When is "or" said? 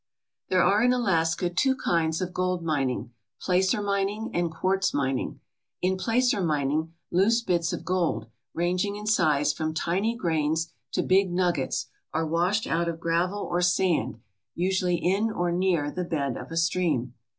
13.47-13.61, 15.29-15.51